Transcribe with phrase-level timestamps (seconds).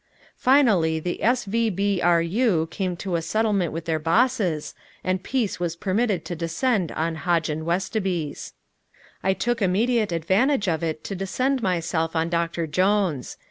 [0.35, 2.67] Finally the S.V.B.R.U.
[2.71, 7.49] came to a settlement with their bosses, and peace was permitted to descend on Hodge
[7.49, 8.53] & Westoby's.
[9.21, 13.37] I took immediate advantage of it to descend myself on Doctor Jones.